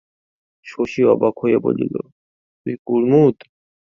শশী 0.65 1.01
অবাক 1.03 1.35
হইয়া 1.41 1.59
বলিল, 1.59 1.95
তুই 2.61 2.75
কুমুদ? 2.85 3.35